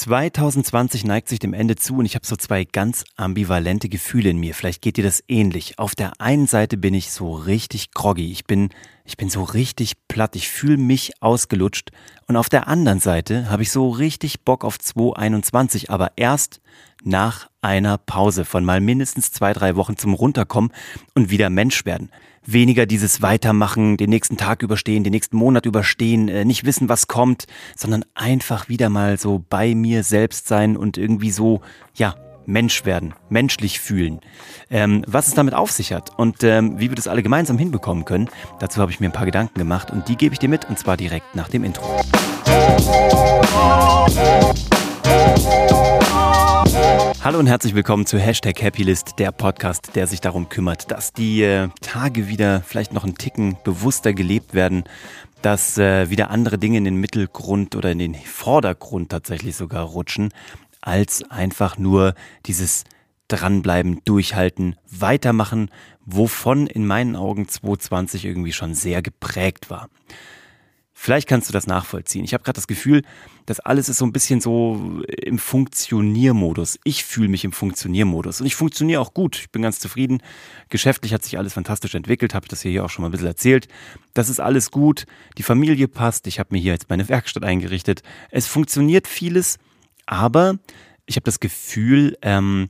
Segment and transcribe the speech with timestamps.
[0.00, 4.38] 2020 neigt sich dem Ende zu und ich habe so zwei ganz ambivalente Gefühle in
[4.38, 4.54] mir.
[4.54, 5.78] Vielleicht geht dir das ähnlich.
[5.78, 8.32] Auf der einen Seite bin ich so richtig groggy.
[8.32, 8.70] Ich bin,
[9.04, 10.36] ich bin so richtig platt.
[10.36, 11.90] Ich fühle mich ausgelutscht.
[12.26, 16.62] Und auf der anderen Seite habe ich so richtig Bock auf 2021, aber erst
[17.04, 20.72] nach einer Pause von mal mindestens zwei, drei Wochen zum Runterkommen
[21.14, 22.10] und wieder Mensch werden
[22.52, 27.06] weniger dieses Weitermachen, den nächsten Tag überstehen, den nächsten Monat überstehen, äh, nicht wissen, was
[27.06, 27.46] kommt,
[27.76, 31.60] sondern einfach wieder mal so bei mir selbst sein und irgendwie so,
[31.94, 32.14] ja,
[32.46, 34.20] Mensch werden, menschlich fühlen.
[34.70, 38.04] Ähm, was es damit auf sich hat und ähm, wie wir das alle gemeinsam hinbekommen
[38.04, 40.68] können, dazu habe ich mir ein paar Gedanken gemacht und die gebe ich dir mit
[40.68, 41.84] und zwar direkt nach dem Intro.
[47.22, 51.42] Hallo und herzlich willkommen zu Hashtag Happylist, der Podcast, der sich darum kümmert, dass die
[51.42, 54.84] äh, Tage wieder vielleicht noch einen Ticken bewusster gelebt werden,
[55.42, 60.30] dass äh, wieder andere Dinge in den Mittelgrund oder in den Vordergrund tatsächlich sogar rutschen,
[60.80, 62.14] als einfach nur
[62.46, 62.84] dieses
[63.28, 65.70] dranbleiben, durchhalten, weitermachen,
[66.04, 69.88] wovon in meinen Augen 2020 irgendwie schon sehr geprägt war.
[71.02, 72.26] Vielleicht kannst du das nachvollziehen.
[72.26, 73.00] Ich habe gerade das Gefühl,
[73.46, 76.78] das alles ist so ein bisschen so im Funktioniermodus.
[76.84, 79.38] Ich fühle mich im Funktioniermodus und ich funktioniere auch gut.
[79.38, 80.22] Ich bin ganz zufrieden.
[80.68, 83.28] Geschäftlich hat sich alles fantastisch entwickelt, habe ich das hier auch schon mal ein bisschen
[83.28, 83.66] erzählt.
[84.12, 85.06] Das ist alles gut.
[85.38, 86.26] Die Familie passt.
[86.26, 88.02] Ich habe mir hier jetzt meine Werkstatt eingerichtet.
[88.30, 89.56] Es funktioniert vieles,
[90.04, 90.58] aber
[91.06, 92.68] ich habe das Gefühl, ähm,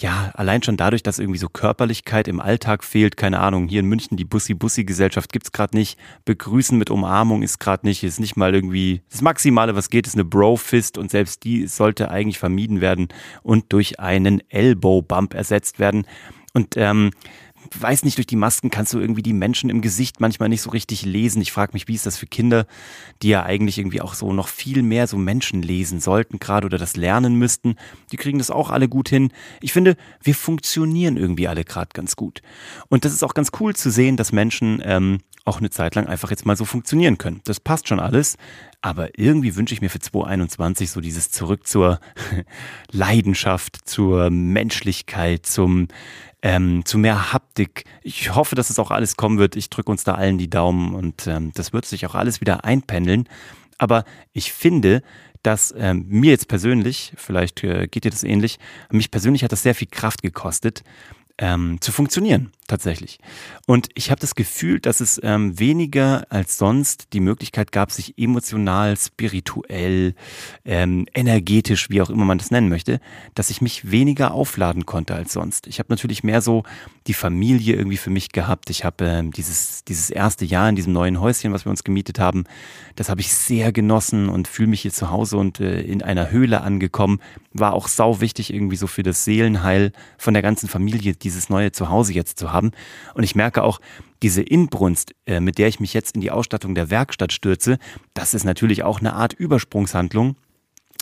[0.00, 3.86] ja, allein schon dadurch, dass irgendwie so Körperlichkeit im Alltag fehlt, keine Ahnung, hier in
[3.86, 8.54] München die Bussi-Bussi-Gesellschaft gibt's gerade nicht, Begrüßen mit Umarmung ist gerade nicht, ist nicht mal
[8.54, 13.08] irgendwie, das Maximale, was geht, ist eine Bro-Fist und selbst die sollte eigentlich vermieden werden
[13.42, 16.06] und durch einen Elbow-Bump ersetzt werden.
[16.54, 17.10] Und ähm,
[17.78, 20.70] weiß nicht, durch die Masken kannst du irgendwie die Menschen im Gesicht manchmal nicht so
[20.70, 21.42] richtig lesen.
[21.42, 22.66] Ich frage mich, wie ist das für Kinder,
[23.22, 26.78] die ja eigentlich irgendwie auch so noch viel mehr so Menschen lesen sollten gerade oder
[26.78, 27.76] das lernen müssten.
[28.12, 29.32] Die kriegen das auch alle gut hin.
[29.60, 32.42] Ich finde, wir funktionieren irgendwie alle gerade ganz gut.
[32.88, 36.06] Und das ist auch ganz cool zu sehen, dass Menschen ähm, auch eine Zeit lang
[36.06, 37.40] einfach jetzt mal so funktionieren können.
[37.44, 38.36] Das passt schon alles.
[38.80, 41.98] Aber irgendwie wünsche ich mir für 2021 so dieses Zurück zur
[42.92, 45.88] Leidenschaft, zur Menschlichkeit, zum
[46.42, 47.84] ähm, zu mehr Haptik.
[48.02, 49.56] Ich hoffe, dass es auch alles kommen wird.
[49.56, 52.64] Ich drücke uns da allen die Daumen und ähm, das wird sich auch alles wieder
[52.64, 53.28] einpendeln.
[53.78, 55.02] Aber ich finde,
[55.42, 58.58] dass ähm, mir jetzt persönlich, vielleicht äh, geht dir das ähnlich,
[58.90, 60.82] mich persönlich hat das sehr viel Kraft gekostet,
[61.38, 63.18] ähm, zu funktionieren, tatsächlich.
[63.66, 68.16] Und ich habe das Gefühl, dass es ähm, weniger als sonst die Möglichkeit gab, sich
[68.16, 70.14] emotional, spirituell,
[70.64, 73.00] ähm, energetisch, wie auch immer man das nennen möchte,
[73.34, 75.66] dass ich mich weniger aufladen konnte als sonst.
[75.66, 76.62] Ich habe natürlich mehr so
[77.06, 78.70] die Familie irgendwie für mich gehabt.
[78.70, 82.18] Ich habe ähm, dieses, dieses erste Jahr in diesem neuen Häuschen, was wir uns gemietet
[82.18, 82.44] haben,
[82.96, 86.30] das habe ich sehr genossen und fühle mich hier zu Hause und äh, in einer
[86.30, 87.20] Höhle angekommen.
[87.52, 91.72] War auch sau wichtig irgendwie so für das Seelenheil von der ganzen Familie, dieses neue
[91.72, 92.57] Zuhause jetzt zu haben.
[93.14, 93.80] Und ich merke auch,
[94.22, 97.78] diese Inbrunst, äh, mit der ich mich jetzt in die Ausstattung der Werkstatt stürze,
[98.14, 100.36] das ist natürlich auch eine Art Übersprungshandlung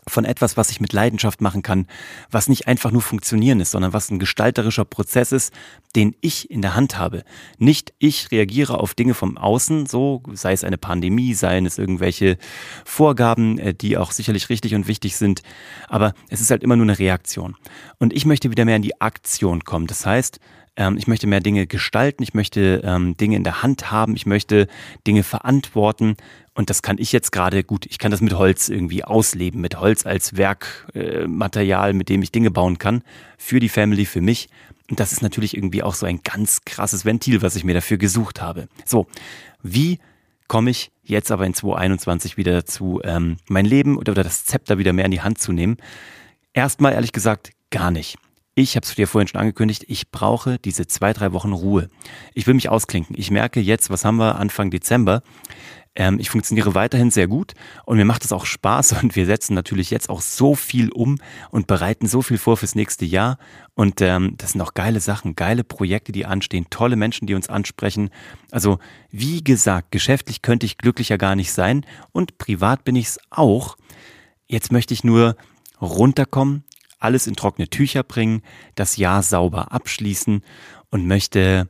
[0.09, 1.87] von etwas, was ich mit Leidenschaft machen kann,
[2.31, 5.53] was nicht einfach nur funktionieren ist, sondern was ein gestalterischer Prozess ist,
[5.97, 7.25] den ich in der Hand habe.
[7.59, 12.39] Nicht ich reagiere auf Dinge vom Außen, so sei es eine Pandemie, seien es irgendwelche
[12.85, 15.43] Vorgaben, äh, die auch sicherlich richtig und wichtig sind,
[15.89, 17.57] aber es ist halt immer nur eine Reaktion.
[17.99, 19.89] Und ich möchte wieder mehr in die Aktion kommen.
[19.89, 20.39] Das heißt,
[20.77, 24.27] ähm, ich möchte mehr Dinge gestalten, ich möchte ähm, Dinge in der Hand haben, ich
[24.27, 24.69] möchte
[25.07, 26.17] Dinge verantworten.
[26.55, 29.79] Und das kann ich jetzt gerade gut, ich kann das mit Holz irgendwie ausleben, mit
[29.79, 33.03] Holz als Werkmaterial, äh, mit dem ich Dinge bauen kann,
[33.37, 34.49] für die Family, für mich.
[34.89, 37.99] Und das ist natürlich irgendwie auch so ein ganz krasses Ventil, was ich mir dafür
[37.99, 38.69] gesucht habe.
[38.85, 39.07] So,
[39.63, 39.99] wie
[40.49, 44.79] komme ich jetzt aber in 2021 wieder dazu, ähm, mein Leben oder, oder das Zepter
[44.79, 45.77] wieder mehr in die Hand zu nehmen?
[46.53, 48.17] Erstmal ehrlich gesagt gar nicht.
[48.59, 51.91] Ich habe es dir vorhin schon angekündigt, ich brauche diese zwei, drei Wochen Ruhe.
[52.33, 53.15] Ich will mich ausklinken.
[53.19, 55.23] Ich merke jetzt, was haben wir Anfang Dezember?
[55.95, 57.53] Ähm, ich funktioniere weiterhin sehr gut
[57.85, 61.19] und mir macht es auch Spaß und wir setzen natürlich jetzt auch so viel um
[61.51, 63.37] und bereiten so viel vor fürs nächste Jahr.
[63.75, 67.51] Und ähm, das sind auch geile Sachen, geile Projekte, die anstehen, tolle Menschen, die uns
[67.51, 68.09] ansprechen.
[68.51, 68.79] Also
[69.11, 73.77] wie gesagt, geschäftlich könnte ich glücklicher gar nicht sein und privat bin ich es auch.
[74.47, 75.37] Jetzt möchte ich nur
[75.79, 76.65] runterkommen,
[76.99, 78.43] alles in trockene Tücher bringen,
[78.75, 80.43] das Jahr sauber abschließen
[80.91, 81.69] und möchte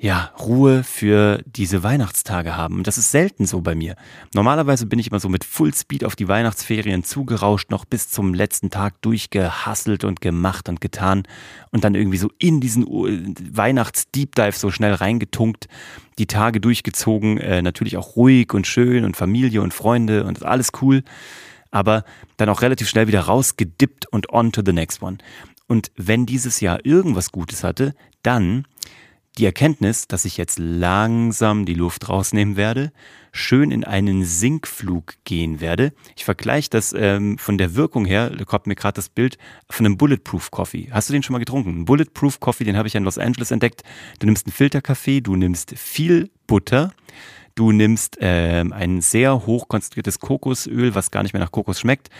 [0.00, 2.76] ja, Ruhe für diese Weihnachtstage haben.
[2.76, 3.96] Und das ist selten so bei mir.
[4.32, 8.70] Normalerweise bin ich immer so mit Fullspeed auf die Weihnachtsferien zugerauscht, noch bis zum letzten
[8.70, 11.24] Tag durchgehasselt und gemacht und getan
[11.72, 15.66] und dann irgendwie so in diesen Weihnachts-Deep Dive so schnell reingetunkt,
[16.18, 20.70] die Tage durchgezogen, äh, natürlich auch ruhig und schön und Familie und Freunde und alles
[20.80, 21.02] cool.
[21.70, 22.04] Aber
[22.36, 25.18] dann auch relativ schnell wieder rausgedippt und on to the next one.
[25.66, 28.64] Und wenn dieses Jahr irgendwas Gutes hatte, dann
[29.38, 32.92] die Erkenntnis, dass ich jetzt langsam die Luft rausnehmen werde,
[33.30, 35.92] schön in einen Sinkflug gehen werde.
[36.16, 39.38] Ich vergleiche das ähm, von der Wirkung her, da kommt mir gerade das Bild
[39.70, 40.88] von einem Bulletproof Coffee.
[40.90, 41.82] Hast du den schon mal getrunken?
[41.82, 43.82] Ein Bulletproof Coffee, den habe ich in Los Angeles entdeckt.
[44.18, 46.92] Du nimmst einen Filterkaffee, du nimmst viel Butter,
[47.58, 52.10] du nimmst ähm, ein sehr hochkonzentriertes Kokosöl, was gar nicht mehr nach Kokos schmeckt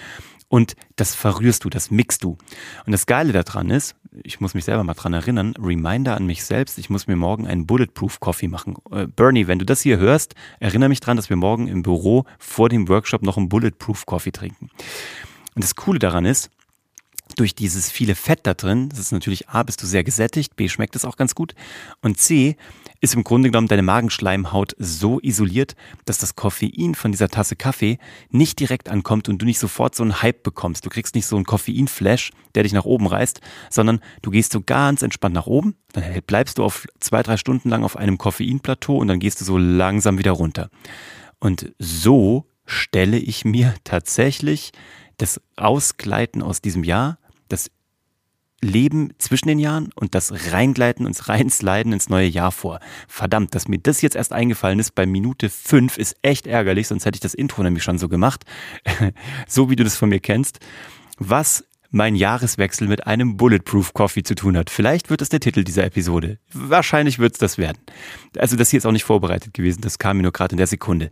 [0.49, 2.39] und das verrührst du, das mixt du.
[2.87, 3.95] Und das Geile daran ist,
[4.25, 7.47] ich muss mich selber mal dran erinnern, Reminder an mich selbst, ich muss mir morgen
[7.47, 8.77] einen Bulletproof Coffee machen.
[8.91, 12.25] Äh, Bernie, wenn du das hier hörst, erinnere mich dran, dass wir morgen im Büro
[12.39, 14.71] vor dem Workshop noch einen Bulletproof Coffee trinken.
[15.55, 16.51] Und das Coole daran ist,
[17.39, 20.69] durch dieses viele Fett da drin, das ist natürlich A, bist du sehr gesättigt, B,
[20.69, 21.55] schmeckt es auch ganz gut
[22.03, 22.57] und C,
[23.01, 27.99] ist im Grunde genommen deine Magenschleimhaut so isoliert, dass das Koffein von dieser Tasse Kaffee
[28.31, 30.85] nicht direkt ankommt und du nicht sofort so einen Hype bekommst.
[30.85, 33.41] Du kriegst nicht so einen Koffeinflash, der dich nach oben reißt,
[33.71, 37.69] sondern du gehst so ganz entspannt nach oben, dann bleibst du auf zwei, drei Stunden
[37.69, 40.71] lang auf einem Koffeinplateau und dann gehst du so langsam wieder runter.
[41.39, 44.73] Und so stelle ich mir tatsächlich
[45.19, 47.71] das Ausgleiten aus diesem Jahr, das
[48.61, 52.81] Leben zwischen den Jahren und das Reingleiten und Reinsliden ins neue Jahr vor.
[53.07, 57.05] Verdammt, dass mir das jetzt erst eingefallen ist bei Minute fünf ist echt ärgerlich, sonst
[57.05, 58.45] hätte ich das Intro nämlich schon so gemacht.
[59.47, 60.59] so wie du das von mir kennst.
[61.19, 64.69] Was mein Jahreswechsel mit einem Bulletproof Coffee zu tun hat.
[64.69, 66.39] Vielleicht wird es der Titel dieser Episode.
[66.53, 67.79] Wahrscheinlich wird es das werden.
[68.37, 70.67] Also das hier ist auch nicht vorbereitet gewesen, das kam mir nur gerade in der
[70.67, 71.09] Sekunde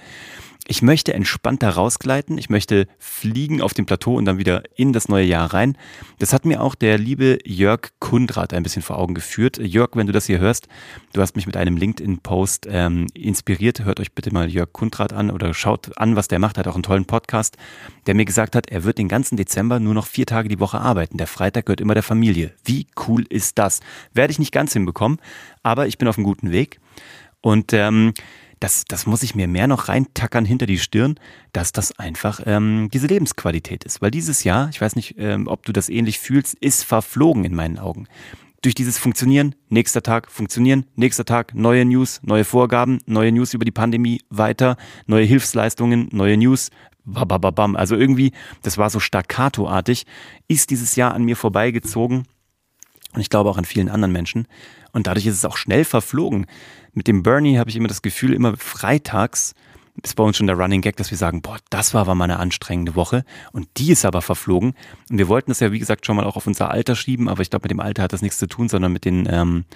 [0.68, 5.08] ich möchte entspannter rausgleiten, ich möchte fliegen auf dem Plateau und dann wieder in das
[5.08, 5.78] neue Jahr rein.
[6.18, 9.58] Das hat mir auch der liebe Jörg Kundrat ein bisschen vor Augen geführt.
[9.58, 10.66] Jörg, wenn du das hier hörst,
[11.12, 13.84] du hast mich mit einem LinkedIn-Post ähm, inspiriert.
[13.84, 16.56] Hört euch bitte mal Jörg Kundrat an oder schaut an, was der macht.
[16.56, 17.56] Er hat auch einen tollen Podcast,
[18.06, 20.80] der mir gesagt hat, er wird den ganzen Dezember nur noch vier Tage die Woche
[20.80, 21.16] arbeiten.
[21.16, 22.52] Der Freitag gehört immer der Familie.
[22.64, 23.80] Wie cool ist das?
[24.12, 25.20] Werde ich nicht ganz hinbekommen,
[25.62, 26.80] aber ich bin auf einem guten Weg.
[27.40, 28.12] Und ähm,
[28.60, 31.16] das, das muss ich mir mehr noch reintackern hinter die Stirn,
[31.52, 34.00] dass das einfach ähm, diese Lebensqualität ist.
[34.00, 37.54] Weil dieses Jahr, ich weiß nicht, ähm, ob du das ähnlich fühlst, ist verflogen in
[37.54, 38.08] meinen Augen.
[38.62, 43.64] Durch dieses Funktionieren, nächster Tag funktionieren, nächster Tag neue News, neue Vorgaben, neue News über
[43.64, 44.76] die Pandemie weiter,
[45.06, 46.70] neue Hilfsleistungen, neue News,
[47.04, 47.76] babababam.
[47.76, 48.32] Also irgendwie,
[48.62, 50.06] das war so staccatoartig,
[50.48, 52.24] ist dieses Jahr an mir vorbeigezogen
[53.16, 54.46] und ich glaube auch an vielen anderen Menschen.
[54.96, 56.46] Und dadurch ist es auch schnell verflogen.
[56.94, 59.52] Mit dem Bernie habe ich immer das Gefühl, immer freitags
[60.02, 62.24] ist bei uns schon der Running Gag, dass wir sagen, boah, das war aber mal
[62.24, 63.22] eine anstrengende Woche
[63.52, 64.72] und die ist aber verflogen.
[65.10, 67.42] Und wir wollten das ja, wie gesagt, schon mal auch auf unser Alter schieben, aber
[67.42, 69.66] ich glaube, mit dem Alter hat das nichts zu tun, sondern mit den, ähm,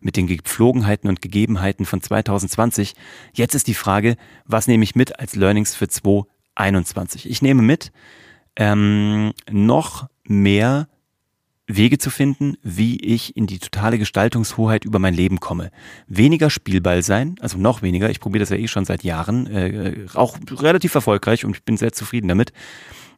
[0.00, 2.94] mit den Gepflogenheiten und Gegebenheiten von 2020.
[3.34, 4.16] Jetzt ist die Frage,
[4.46, 7.28] was nehme ich mit als Learnings für 2021?
[7.28, 7.92] Ich nehme mit
[8.56, 10.88] ähm, noch mehr
[11.76, 15.70] Wege zu finden, wie ich in die totale Gestaltungshoheit über mein Leben komme.
[16.06, 20.06] Weniger Spielball sein, also noch weniger, ich probiere das ja eh schon seit Jahren, äh,
[20.14, 22.52] auch relativ erfolgreich und ich bin sehr zufrieden damit.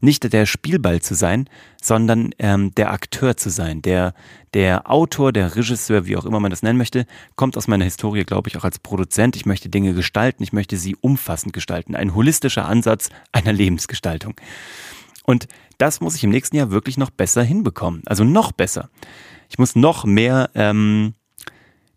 [0.04, 1.48] Nicht der Spielball zu sein,
[1.80, 3.82] sondern ähm, der Akteur zu sein.
[3.82, 4.14] Der,
[4.52, 7.06] der Autor, der Regisseur, wie auch immer man das nennen möchte,
[7.36, 9.36] kommt aus meiner Historie, glaube ich, auch als Produzent.
[9.36, 11.94] Ich möchte Dinge gestalten, ich möchte sie umfassend gestalten.
[11.94, 14.34] Ein holistischer Ansatz einer Lebensgestaltung.
[15.24, 15.46] Und
[15.78, 18.02] das muss ich im nächsten Jahr wirklich noch besser hinbekommen.
[18.06, 18.90] Also noch besser.
[19.48, 21.14] Ich muss noch mehr ähm,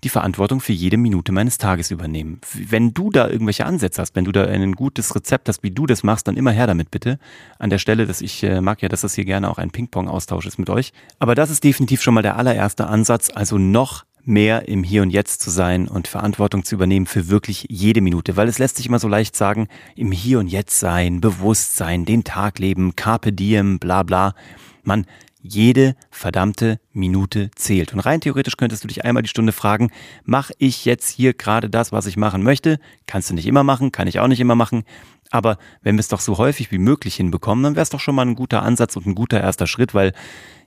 [0.03, 2.39] die Verantwortung für jede Minute meines Tages übernehmen.
[2.53, 5.87] Wenn du da irgendwelche Ansätze hast, wenn du da ein gutes Rezept hast, wie du
[5.87, 7.17] das machst, dann immer her damit bitte.
[7.57, 10.45] An der Stelle, dass ich äh, mag ja, dass das hier gerne auch ein Ping-Pong-Austausch
[10.45, 10.93] ist mit euch.
[11.17, 13.31] Aber das ist definitiv schon mal der allererste Ansatz.
[13.33, 17.67] Also noch mehr im Hier und Jetzt zu sein und Verantwortung zu übernehmen für wirklich
[17.69, 21.21] jede Minute, weil es lässt sich immer so leicht sagen, im Hier und Jetzt sein,
[21.21, 24.35] bewusst sein, den Tag leben, carpe diem, bla bla.
[24.83, 25.05] Man,
[25.47, 27.93] jede verdammte Minute zählt.
[27.93, 29.91] Und rein theoretisch könntest du dich einmal die Stunde fragen,
[30.23, 32.79] mache ich jetzt hier gerade das, was ich machen möchte?
[33.05, 34.83] Kannst du nicht immer machen, kann ich auch nicht immer machen.
[35.31, 38.15] Aber wenn wir es doch so häufig wie möglich hinbekommen, dann wäre es doch schon
[38.15, 40.13] mal ein guter Ansatz und ein guter erster Schritt, weil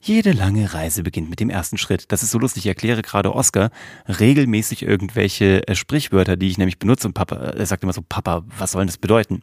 [0.00, 2.10] jede lange Reise beginnt mit dem ersten Schritt.
[2.12, 2.64] Das ist so lustig.
[2.64, 3.70] Ich erkläre gerade Oscar
[4.06, 7.08] regelmäßig irgendwelche äh, Sprichwörter, die ich nämlich benutze.
[7.08, 9.42] Und Papa, er sagt immer so, Papa, was soll das bedeuten?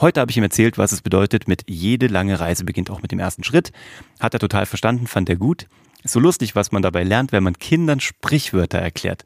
[0.00, 3.12] Heute habe ich ihm erzählt, was es bedeutet, mit jede lange Reise beginnt auch mit
[3.12, 3.72] dem ersten Schritt.
[4.20, 5.66] Hat er total verstanden, fand er gut.
[6.02, 9.24] Ist so lustig, was man dabei lernt, wenn man Kindern Sprichwörter erklärt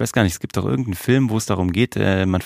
[0.00, 2.42] ich weiß gar nicht, es gibt doch irgendeinen Film, wo es darum geht, äh, man,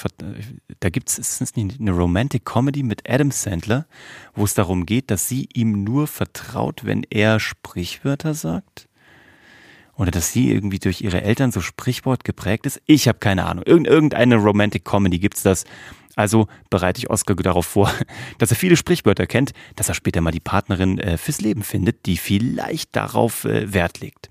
[0.81, 3.87] da gibt es, ist es nicht eine Romantic Comedy mit Adam Sandler,
[4.35, 8.89] wo es darum geht, dass sie ihm nur vertraut, wenn er Sprichwörter sagt?
[9.97, 12.81] Oder dass sie irgendwie durch ihre Eltern so Sprichwort geprägt ist.
[12.87, 13.65] Ich habe keine Ahnung.
[13.67, 15.65] Irgend, irgendeine Romantic Comedy gibt's das.
[16.17, 17.93] Also bereite ich Oscar darauf vor,
[18.39, 22.07] dass er viele Sprichwörter kennt, dass er später mal die Partnerin äh, fürs Leben findet,
[22.07, 24.29] die vielleicht darauf äh, Wert legt.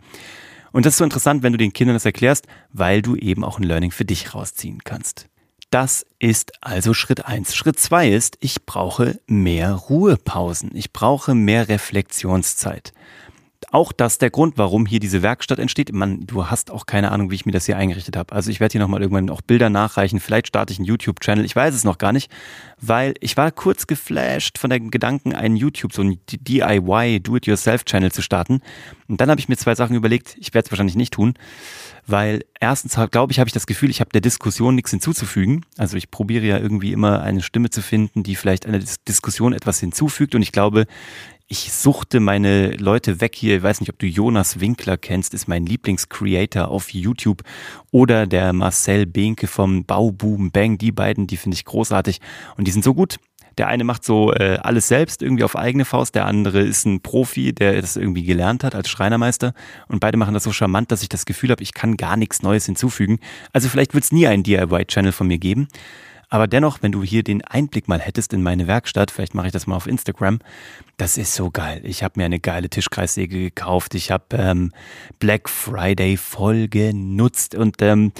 [0.71, 3.59] Und das ist so interessant, wenn du den Kindern das erklärst, weil du eben auch
[3.59, 5.27] ein Learning für dich rausziehen kannst.
[5.69, 7.55] Das ist also Schritt eins.
[7.55, 10.71] Schritt zwei ist, ich brauche mehr Ruhepausen.
[10.75, 12.93] Ich brauche mehr Reflexionszeit
[13.71, 15.93] auch das der Grund, warum hier diese Werkstatt entsteht.
[15.93, 18.33] Man, du hast auch keine Ahnung, wie ich mir das hier eingerichtet habe.
[18.33, 20.19] Also ich werde hier nochmal irgendwann auch Bilder nachreichen.
[20.19, 21.45] Vielleicht starte ich einen YouTube-Channel.
[21.45, 22.31] Ich weiß es noch gar nicht,
[22.81, 28.21] weil ich war kurz geflasht von dem Gedanken, einen YouTube, so einen DIY, Do-it-yourself-Channel zu
[28.21, 28.61] starten.
[29.07, 30.35] Und dann habe ich mir zwei Sachen überlegt.
[30.39, 31.35] Ich werde es wahrscheinlich nicht tun,
[32.07, 35.65] weil erstens glaube ich, habe ich das Gefühl, ich habe der Diskussion nichts hinzuzufügen.
[35.77, 39.79] Also ich probiere ja irgendwie immer eine Stimme zu finden, die vielleicht einer Diskussion etwas
[39.79, 40.35] hinzufügt.
[40.35, 40.85] Und ich glaube,
[41.47, 43.57] ich suchte meine Leute weg hier.
[43.57, 47.43] Ich weiß nicht, ob du Jonas Winkler kennst, ist mein Lieblingscreator auf YouTube.
[47.91, 50.77] Oder der Marcel Behnke vom Bauboom Bang.
[50.77, 52.21] Die beiden, die finde ich großartig.
[52.57, 53.17] Und die sind so gut.
[53.57, 56.15] Der eine macht so äh, alles selbst, irgendwie auf eigene Faust.
[56.15, 59.53] Der andere ist ein Profi, der das irgendwie gelernt hat als Schreinermeister.
[59.87, 62.41] Und beide machen das so charmant, dass ich das Gefühl habe, ich kann gar nichts
[62.41, 63.19] Neues hinzufügen.
[63.51, 65.67] Also vielleicht wird es nie einen DIY-Channel von mir geben.
[66.33, 69.53] Aber dennoch, wenn du hier den Einblick mal hättest in meine Werkstatt, vielleicht mache ich
[69.53, 70.39] das mal auf Instagram,
[70.97, 71.81] das ist so geil.
[71.83, 73.93] Ich habe mir eine geile Tischkreissäge gekauft.
[73.93, 74.71] Ich habe ähm,
[75.19, 78.13] Black Friday voll genutzt und ähm,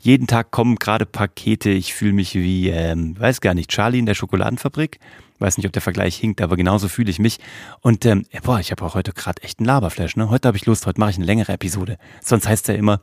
[0.00, 1.70] jeden Tag kommen gerade Pakete.
[1.70, 4.98] Ich fühle mich wie, ähm, weiß gar nicht, Charlie in der Schokoladenfabrik.
[5.40, 7.38] Weiß nicht, ob der Vergleich hinkt, aber genauso fühle ich mich.
[7.80, 10.16] Und ähm, boah, ich habe auch heute gerade echt einen Laberflash.
[10.16, 10.30] Ne?
[10.30, 11.96] Heute habe ich Lust, heute mache ich eine längere Episode.
[12.22, 13.00] Sonst heißt ja immer,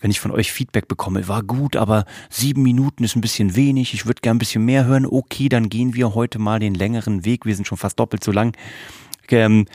[0.00, 3.94] wenn ich von euch Feedback bekomme, war gut, aber sieben Minuten ist ein bisschen wenig.
[3.94, 5.06] Ich würde gern ein bisschen mehr hören.
[5.06, 7.44] Okay, dann gehen wir heute mal den längeren Weg.
[7.44, 8.56] Wir sind schon fast doppelt so lang.
[9.28, 9.66] Ähm,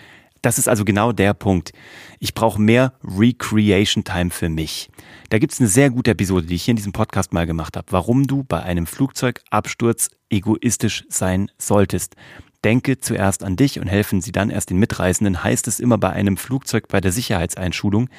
[0.41, 1.73] das ist also genau der Punkt.
[2.19, 4.89] Ich brauche mehr Recreation Time für mich.
[5.29, 7.75] Da gibt es eine sehr gute Episode, die ich hier in diesem Podcast mal gemacht
[7.75, 12.15] habe, warum du bei einem Flugzeugabsturz egoistisch sein solltest.
[12.63, 16.09] Denke zuerst an dich und helfen sie dann erst den Mitreisenden, heißt es immer bei
[16.09, 18.09] einem Flugzeug bei der Sicherheitseinschulung.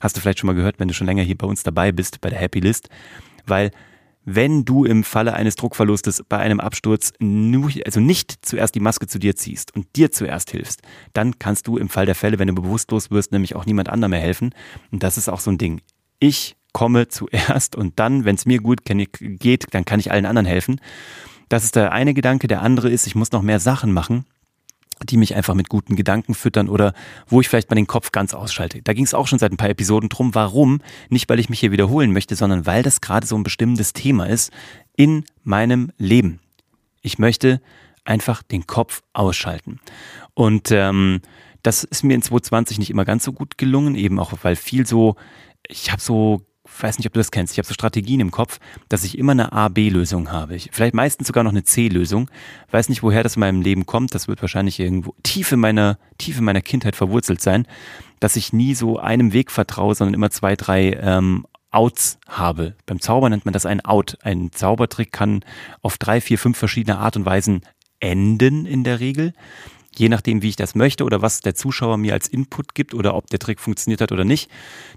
[0.00, 2.20] Hast du vielleicht schon mal gehört, wenn du schon länger hier bei uns dabei bist,
[2.20, 2.88] bei der Happy List.
[3.46, 3.70] Weil
[4.28, 9.06] wenn du im Falle eines Druckverlustes bei einem Absturz nur, also nicht zuerst die Maske
[9.06, 10.82] zu dir ziehst und dir zuerst hilfst,
[11.12, 14.10] dann kannst du im Fall der Fälle, wenn du bewusstlos wirst, nämlich auch niemand anderem
[14.10, 14.52] mehr helfen.
[14.90, 15.80] Und das ist auch so ein Ding.
[16.18, 20.46] Ich komme zuerst und dann, wenn es mir gut geht, dann kann ich allen anderen
[20.46, 20.80] helfen.
[21.48, 22.48] Das ist der eine Gedanke.
[22.48, 24.24] Der andere ist, ich muss noch mehr Sachen machen
[25.04, 26.94] die mich einfach mit guten Gedanken füttern oder
[27.26, 28.80] wo ich vielleicht mal den Kopf ganz ausschalte.
[28.82, 30.34] Da ging es auch schon seit ein paar Episoden drum.
[30.34, 30.80] Warum?
[31.10, 34.26] Nicht, weil ich mich hier wiederholen möchte, sondern weil das gerade so ein bestimmendes Thema
[34.26, 34.52] ist
[34.96, 36.40] in meinem Leben.
[37.02, 37.60] Ich möchte
[38.04, 39.80] einfach den Kopf ausschalten.
[40.34, 41.20] Und ähm,
[41.62, 44.86] das ist mir in 2020 nicht immer ganz so gut gelungen, eben auch weil viel
[44.86, 45.16] so,
[45.68, 46.45] ich habe so
[46.80, 48.58] weiß nicht, ob du das kennst, ich habe so Strategien im Kopf,
[48.88, 50.54] dass ich immer eine A-B-Lösung habe.
[50.54, 52.30] Ich, vielleicht meistens sogar noch eine C-Lösung.
[52.70, 54.14] Weiß nicht, woher das in meinem Leben kommt.
[54.14, 57.66] Das wird wahrscheinlich irgendwo tief in meiner, tief in meiner Kindheit verwurzelt sein,
[58.20, 62.74] dass ich nie so einem Weg vertraue, sondern immer zwei, drei ähm, Outs habe.
[62.86, 64.18] Beim Zauber nennt man das ein Out.
[64.22, 65.44] Ein Zaubertrick kann
[65.82, 67.60] auf drei, vier, fünf verschiedene Art und Weisen
[68.00, 69.32] enden in der Regel
[69.98, 73.14] je nachdem, wie ich das möchte oder was der Zuschauer mir als Input gibt oder
[73.14, 74.50] ob der Trick funktioniert hat oder nicht,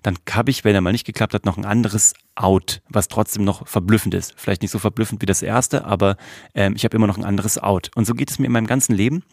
[0.03, 3.44] dann habe ich, wenn er mal nicht geklappt hat, noch ein anderes Out, was trotzdem
[3.44, 4.34] noch verblüffend ist.
[4.38, 6.18] Vielleicht nicht so verblüffend wie das erste, aber
[6.53, 7.91] ähm, ich habe immer noch ein anderes Out.
[7.96, 9.24] Und so geht es mir in meinem ganzen Leben.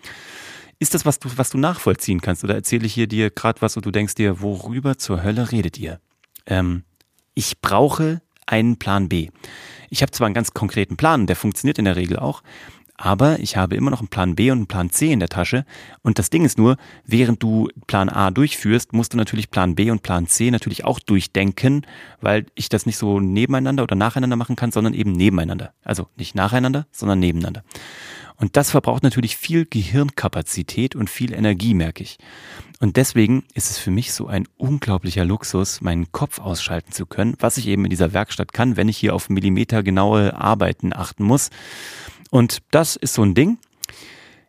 [0.79, 2.45] Ist das, was du, was du nachvollziehen kannst?
[2.45, 5.79] Oder erzähle ich hier dir gerade was und du denkst dir, worüber zur Hölle redet
[5.79, 6.01] ihr?
[6.47, 6.85] Ähm,
[7.35, 9.31] ich brauche einen Plan B.
[9.91, 12.43] Ich habe zwar einen ganz konkreten Plan, der funktioniert in der Regel auch,
[12.99, 15.65] aber ich habe immer noch einen Plan B und einen Plan C in der Tasche.
[16.03, 19.91] Und das Ding ist nur, während du Plan A durchführst, musst du natürlich Plan B
[19.91, 21.83] und Plan C natürlich auch durchdenken,
[22.21, 25.73] weil ich das nicht so nebeneinander oder nacheinander machen kann, sondern eben nebeneinander.
[25.83, 27.63] Also nicht nacheinander, sondern nebeneinander.
[28.39, 32.19] Und das verbraucht natürlich viel Gehirnkapazität und viel Energie, merke ich.
[32.81, 37.35] Und deswegen ist es für mich so ein unglaublicher Luxus, meinen Kopf ausschalten zu können,
[37.41, 41.49] was ich eben in dieser Werkstatt kann, wenn ich hier auf millimetergenaue Arbeiten achten muss.
[42.31, 43.59] Und das ist so ein Ding.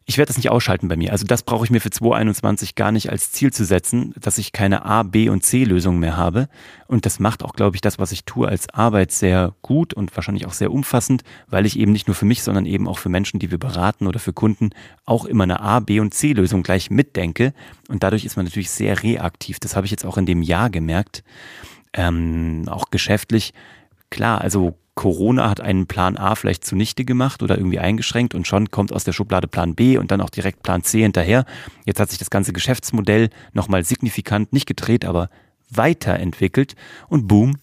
[0.10, 1.12] Ich werde das nicht ausschalten bei mir.
[1.12, 4.54] Also das brauche ich mir für 2021 gar nicht als Ziel zu setzen, dass ich
[4.54, 6.48] keine A, B und C Lösung mehr habe.
[6.88, 10.16] Und das macht auch, glaube ich, das, was ich tue, als Arbeit sehr gut und
[10.16, 13.10] wahrscheinlich auch sehr umfassend, weil ich eben nicht nur für mich, sondern eben auch für
[13.10, 14.70] Menschen, die wir beraten oder für Kunden
[15.04, 17.54] auch immer eine A, B und C Lösung gleich mitdenke.
[17.90, 19.60] Und dadurch ist man natürlich sehr reaktiv.
[19.60, 21.22] Das habe ich jetzt auch in dem Jahr gemerkt.
[21.92, 23.54] Ähm, auch geschäftlich.
[24.10, 28.72] Klar, also Corona hat einen Plan A vielleicht zunichte gemacht oder irgendwie eingeschränkt und schon
[28.72, 31.46] kommt aus der Schublade Plan B und dann auch direkt Plan C hinterher.
[31.86, 35.30] Jetzt hat sich das ganze Geschäftsmodell nochmal signifikant, nicht gedreht, aber
[35.70, 36.76] weiterentwickelt
[37.10, 37.58] und boom,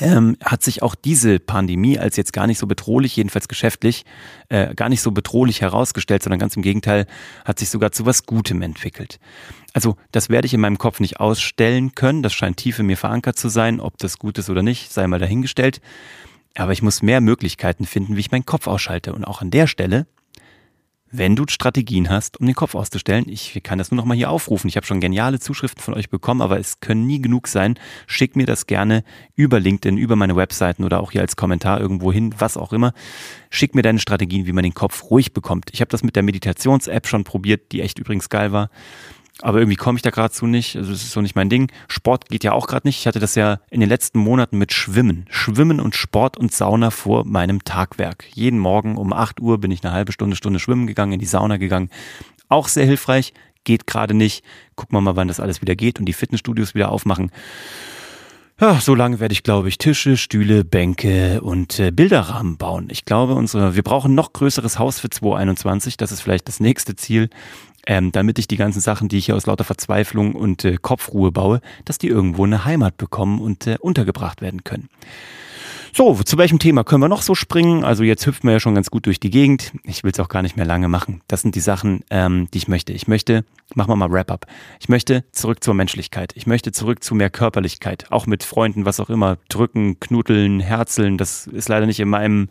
[0.00, 4.04] ähm, hat sich auch diese Pandemie als jetzt gar nicht so bedrohlich, jedenfalls geschäftlich,
[4.48, 7.06] äh, gar nicht so bedrohlich herausgestellt, sondern ganz im Gegenteil,
[7.44, 9.18] hat sich sogar zu was Gutem entwickelt.
[9.72, 12.96] Also das werde ich in meinem Kopf nicht ausstellen können, das scheint tief in mir
[12.96, 15.80] verankert zu sein, ob das gut ist oder nicht, sei mal dahingestellt.
[16.56, 19.12] Aber ich muss mehr Möglichkeiten finden, wie ich meinen Kopf ausschalte.
[19.12, 20.06] Und auch an der Stelle
[21.16, 23.28] wenn du Strategien hast, um den Kopf auszustellen.
[23.28, 24.68] Ich kann das nur noch mal hier aufrufen.
[24.68, 27.78] Ich habe schon geniale Zuschriften von euch bekommen, aber es können nie genug sein.
[28.06, 29.04] Schick mir das gerne
[29.36, 32.92] über LinkedIn, über meine Webseiten oder auch hier als Kommentar irgendwo hin, was auch immer.
[33.48, 35.70] Schick mir deine Strategien, wie man den Kopf ruhig bekommt.
[35.72, 38.70] Ich habe das mit der Meditations-App schon probiert, die echt übrigens geil war.
[39.40, 40.76] Aber irgendwie komme ich da gerade zu nicht.
[40.76, 41.70] Also das ist so nicht mein Ding.
[41.88, 43.00] Sport geht ja auch gerade nicht.
[43.00, 45.26] Ich hatte das ja in den letzten Monaten mit Schwimmen.
[45.28, 48.26] Schwimmen und Sport und Sauna vor meinem Tagwerk.
[48.32, 51.26] Jeden Morgen um 8 Uhr bin ich eine halbe Stunde, Stunde schwimmen gegangen, in die
[51.26, 51.90] Sauna gegangen.
[52.48, 53.34] Auch sehr hilfreich.
[53.64, 54.44] Geht gerade nicht.
[54.76, 57.32] Gucken wir mal, wann das alles wieder geht und die Fitnessstudios wieder aufmachen.
[58.60, 62.86] Ja, so lange werde ich, glaube ich, Tische, Stühle, Bänke und äh, Bilderrahmen bauen.
[62.88, 65.96] Ich glaube, unsere, wir brauchen noch größeres Haus für 2021.
[65.96, 67.30] Das ist vielleicht das nächste Ziel
[67.86, 71.32] ähm, damit ich die ganzen Sachen, die ich hier aus lauter Verzweiflung und äh, Kopfruhe
[71.32, 74.88] baue, dass die irgendwo eine Heimat bekommen und äh, untergebracht werden können.
[75.96, 77.84] So, zu welchem Thema können wir noch so springen?
[77.84, 79.70] Also jetzt hüpfen wir ja schon ganz gut durch die Gegend.
[79.84, 81.20] Ich will es auch gar nicht mehr lange machen.
[81.28, 82.92] Das sind die Sachen, ähm, die ich möchte.
[82.92, 83.44] Ich möchte,
[83.76, 84.46] machen wir mal Wrap-up.
[84.80, 86.32] Ich möchte zurück zur Menschlichkeit.
[86.34, 88.10] Ich möchte zurück zu mehr Körperlichkeit.
[88.10, 89.38] Auch mit Freunden, was auch immer.
[89.48, 91.16] Drücken, knuteln, herzeln.
[91.16, 92.48] Das ist leider nicht in meinem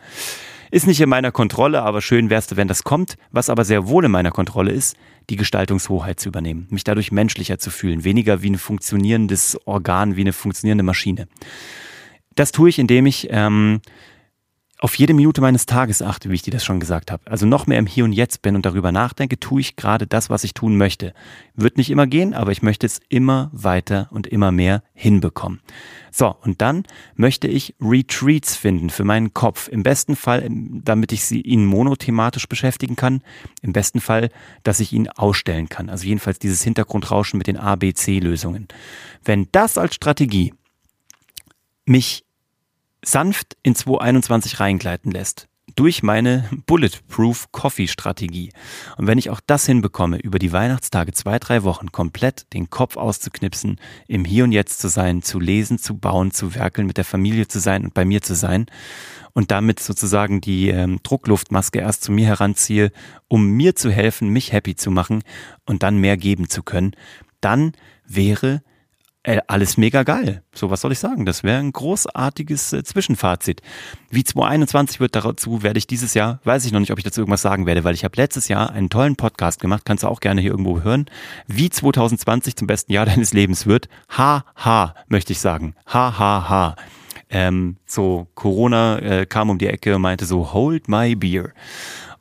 [0.72, 3.18] ist nicht in meiner Kontrolle, aber schön wär's, wenn das kommt.
[3.30, 4.98] Was aber sehr wohl in meiner Kontrolle ist,
[5.30, 10.22] die Gestaltungshoheit zu übernehmen, mich dadurch menschlicher zu fühlen, weniger wie ein funktionierendes Organ, wie
[10.22, 11.28] eine funktionierende Maschine.
[12.36, 13.82] Das tue ich, indem ich ähm,
[14.84, 17.24] auf jede Minute meines Tages achte, wie ich dir das schon gesagt habe.
[17.32, 20.30] Also noch mehr im Hier und Jetzt bin und darüber nachdenke, tue ich gerade das,
[20.30, 21.14] was ich tun möchte.
[21.56, 25.62] Wird nicht immer gehen, aber ich möchte es immer weiter und immer mehr hinbekommen.
[26.12, 26.84] So, und dann
[27.16, 29.70] möchte ich Retreats finden für meinen Kopf.
[29.70, 33.24] Im besten Fall, damit ich sie ihn monothematisch beschäftigen kann.
[33.62, 34.32] Im besten Fall,
[34.64, 35.90] dass ich ihn ausstellen kann.
[35.90, 38.68] Also jedenfalls dieses Hintergrundrauschen mit den ABC-Lösungen.
[39.24, 40.54] Wenn das als Strategie
[41.86, 42.26] mich
[43.04, 45.48] sanft in 2021 reingleiten lässt.
[45.76, 48.52] Durch meine Bulletproof Coffee Strategie.
[48.98, 52.98] Und wenn ich auch das hinbekomme, über die Weihnachtstage zwei, drei Wochen komplett den Kopf
[52.98, 57.06] auszuknipsen, im Hier und Jetzt zu sein, zu lesen, zu bauen, zu werkeln, mit der
[57.06, 58.68] Familie zu sein und bei mir zu sein
[59.34, 62.92] und damit sozusagen die ähm, Druckluftmaske erst zu mir heranziehe,
[63.28, 65.24] um mir zu helfen, mich happy zu machen
[65.66, 66.96] und dann mehr geben zu können,
[67.42, 67.74] dann
[68.06, 68.62] wäre
[69.24, 70.44] äh, alles mega geil.
[70.54, 71.26] So, was soll ich sagen?
[71.26, 73.62] Das wäre ein großartiges äh, Zwischenfazit.
[74.10, 77.22] Wie 2021 wird dazu, werde ich dieses Jahr, weiß ich noch nicht, ob ich dazu
[77.22, 80.20] irgendwas sagen werde, weil ich habe letztes Jahr einen tollen Podcast gemacht, kannst du auch
[80.20, 81.06] gerne hier irgendwo hören,
[81.48, 83.88] wie 2020 zum besten Jahr deines Lebens wird.
[84.18, 85.76] Ha, ha, möchte ich sagen.
[85.88, 86.76] Ha, ha, ha.
[87.30, 91.54] Ähm, so, Corona äh, kam um die Ecke und meinte so, hold my beer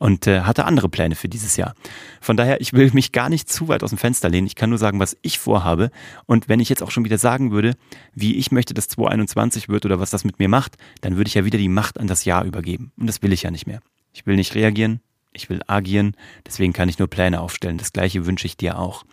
[0.03, 1.77] und äh, hatte andere Pläne für dieses Jahr.
[2.21, 4.49] Von daher, ich will mich gar nicht zu weit aus dem Fenster lehnen.
[4.49, 5.93] Ich kann nur sagen, was ich vorhabe.
[6.27, 7.75] Und wenn ich jetzt auch schon wieder sagen würde,
[8.13, 11.35] wie ich möchte, dass 2021 wird oder was das mit mir macht, dann würde ich
[11.35, 12.91] ja wieder die Macht an das Jahr übergeben.
[12.99, 13.79] Und das will ich ja nicht mehr.
[14.13, 15.01] Ich will nicht reagieren,
[15.33, 16.17] ich will agieren.
[16.45, 17.79] Deswegen kann ich nur Pläne aufstellen.
[17.79, 19.05] Das gleiche wünsche ich dir auch.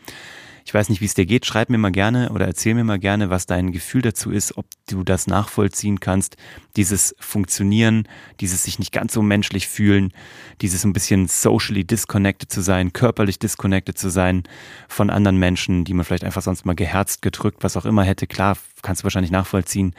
[0.69, 1.47] Ich weiß nicht, wie es dir geht.
[1.47, 4.67] Schreib mir mal gerne oder erzähl mir mal gerne, was dein Gefühl dazu ist, ob
[4.87, 6.37] du das nachvollziehen kannst.
[6.75, 8.07] Dieses Funktionieren,
[8.39, 10.13] dieses sich nicht ganz so menschlich fühlen,
[10.61, 14.43] dieses ein bisschen socially disconnected zu sein, körperlich disconnected zu sein
[14.87, 18.27] von anderen Menschen, die man vielleicht einfach sonst mal geherzt, gedrückt, was auch immer hätte.
[18.27, 19.95] Klar, kannst du wahrscheinlich nachvollziehen.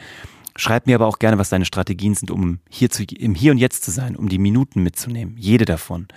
[0.55, 3.57] Schreib mir aber auch gerne, was deine Strategien sind, um hier zu, im Hier und
[3.57, 6.07] Jetzt zu sein, um die Minuten mitzunehmen, jede davon.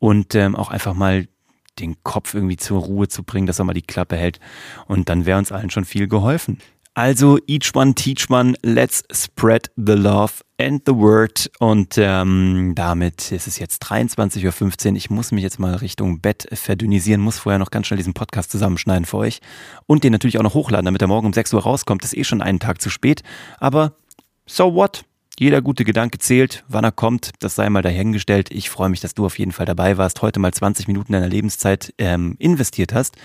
[0.00, 1.28] Und ähm, auch einfach mal
[1.78, 4.40] den Kopf irgendwie zur Ruhe zu bringen, dass er mal die Klappe hält.
[4.86, 6.58] Und dann wäre uns allen schon viel geholfen.
[6.94, 11.50] Also, each one, teach one, let's spread the love and the word.
[11.58, 14.96] Und ähm, damit ist es jetzt 23.15 Uhr.
[14.96, 18.50] Ich muss mich jetzt mal Richtung Bett verdünnisieren, muss vorher noch ganz schnell diesen Podcast
[18.50, 19.40] zusammenschneiden für euch.
[19.86, 22.02] Und den natürlich auch noch hochladen, damit er morgen um 6 Uhr rauskommt.
[22.02, 23.22] Das ist eh schon einen Tag zu spät.
[23.58, 23.96] Aber
[24.44, 25.06] so what?
[25.42, 26.62] Jeder gute Gedanke zählt.
[26.68, 28.48] Wann er kommt, das sei mal dahingestellt.
[28.52, 31.26] Ich freue mich, dass du auf jeden Fall dabei warst, heute mal 20 Minuten deiner
[31.26, 33.16] Lebenszeit ähm, investiert hast.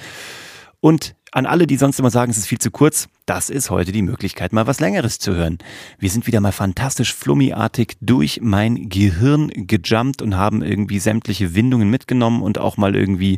[0.79, 3.91] Und an alle, die sonst immer sagen, es ist viel zu kurz, das ist heute
[3.91, 5.59] die Möglichkeit, mal was Längeres zu hören.
[5.99, 11.91] Wir sind wieder mal fantastisch flummiartig durch mein Gehirn gejumpt und haben irgendwie sämtliche Windungen
[11.91, 13.37] mitgenommen und auch mal irgendwie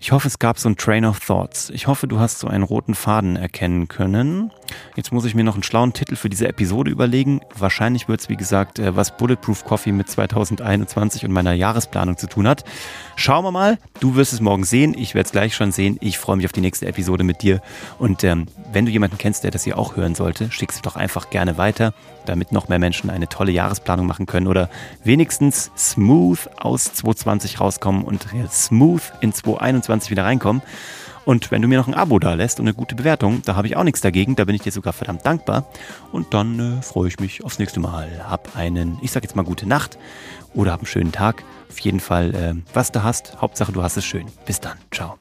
[0.00, 1.70] Ich hoffe, es gab so ein Train of Thoughts.
[1.70, 4.52] Ich hoffe, du hast so einen roten Faden erkennen können.
[4.94, 7.40] Jetzt muss ich mir noch einen schlauen Titel für diese Episode überlegen.
[7.56, 12.28] Wahrscheinlich wird es, wie gesagt, äh, was Bulletproof Coffee mit 2021 und meiner Jahresplanung zu
[12.28, 12.64] tun hat.
[13.16, 13.78] Schauen wir mal.
[13.98, 14.94] Du wirst es morgen sehen.
[14.96, 15.96] Ich werde es gleich schon sehen.
[16.00, 17.60] Ich freue mich auf die nächste Episode mit dir.
[17.98, 20.94] Und ähm, wenn du jemanden kennst, der das hier auch hören sollte, schick es doch
[20.94, 21.92] einfach gerne weiter,
[22.24, 24.70] damit noch mehr Menschen eine tolle Jahresplanung machen können oder
[25.02, 30.62] wenigstens smooth aus 2020 rauskommen und smooth in 2021 wieder reinkommen.
[31.24, 33.66] Und wenn du mir noch ein Abo da lässt und eine gute Bewertung, da habe
[33.66, 35.66] ich auch nichts dagegen, da bin ich dir sogar verdammt dankbar.
[36.10, 38.08] Und dann äh, freue ich mich aufs nächste Mal.
[38.26, 39.98] Hab einen, ich sag jetzt mal gute Nacht
[40.54, 41.44] oder hab einen schönen Tag.
[41.68, 44.24] Auf jeden Fall, äh, was du hast, Hauptsache du hast es schön.
[44.46, 45.18] Bis dann, ciao.